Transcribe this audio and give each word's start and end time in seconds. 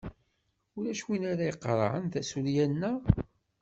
Ulac 0.77 1.01
win 1.07 1.23
ara 1.31 1.43
iqarɛen 1.51 2.05
tasulya-nneɣ. 2.13 2.99